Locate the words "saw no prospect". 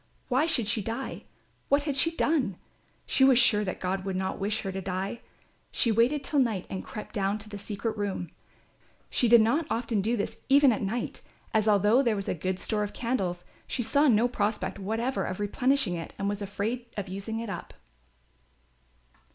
13.83-14.79